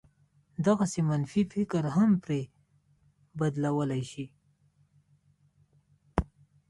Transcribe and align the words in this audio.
دغسې 0.65 0.99
منفي 1.09 1.43
فکر 1.53 1.83
هم 1.95 2.11
پرې 2.23 2.41
بدلولای 3.37 4.03
شي. 4.11 4.25